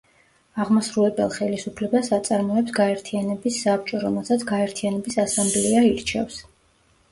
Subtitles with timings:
[0.63, 6.45] აღმასრულებელ ხელისუფლებას აწარმოებს გაერთიანების საბჭო, რომელსაც გაერთიანების ასამბლეა ირჩევს.